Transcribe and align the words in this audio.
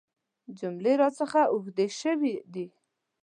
جملې 0.57 0.93
راڅخه 1.01 1.41
اوږدې 1.53 1.87
شوي 2.01 2.33
دي. 2.53 2.65